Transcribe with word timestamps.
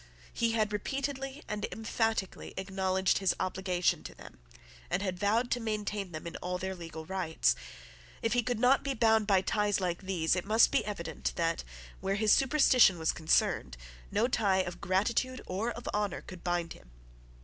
He 0.33 0.53
had 0.53 0.73
repeatedly 0.73 1.43
and 1.47 1.67
emphatically 1.71 2.55
acknowledged 2.57 3.19
his 3.19 3.35
obligation 3.39 4.03
to 4.05 4.15
them, 4.15 4.39
and 4.89 5.03
had 5.03 5.19
vowed 5.19 5.51
to 5.51 5.59
maintain 5.59 6.11
them 6.11 6.25
in 6.25 6.35
all 6.37 6.57
their 6.57 6.73
legal 6.73 7.05
rights. 7.05 7.53
If 8.23 8.33
he 8.33 8.41
could 8.41 8.57
not 8.59 8.83
be 8.83 8.95
bound 8.95 9.27
by 9.27 9.41
ties 9.43 9.79
like 9.79 10.01
these, 10.01 10.35
it 10.35 10.43
must 10.43 10.71
be 10.71 10.83
evident 10.85 11.33
that, 11.35 11.63
where 11.99 12.15
his 12.15 12.31
superstition 12.31 12.97
was 12.97 13.11
concerned, 13.11 13.77
no 14.09 14.27
tie 14.27 14.63
of 14.63 14.81
gratitude 14.81 15.39
or 15.45 15.69
of 15.69 15.87
honour 15.93 16.21
could 16.23 16.43
bind 16.43 16.73
him. 16.73 16.89